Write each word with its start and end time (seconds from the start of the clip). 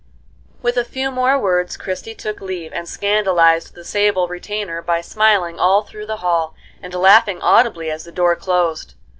With 0.63 0.77
a 0.77 0.83
few 0.83 1.11
more 1.11 1.37
words 1.37 1.77
Christie 1.77 2.15
took 2.15 2.41
leave, 2.41 2.73
and 2.73 2.89
scandalized 2.89 3.75
the 3.75 3.83
sable 3.85 4.27
retainer 4.27 4.81
by 4.81 4.99
smiling 5.01 5.59
all 5.59 5.83
through 5.83 6.07
the 6.07 6.17
hall, 6.25 6.55
and 6.81 6.91
laughing 6.95 7.39
audibly 7.39 7.91
as 7.91 8.03
the 8.03 8.11
door 8.11 8.35
closed. 8.35 8.95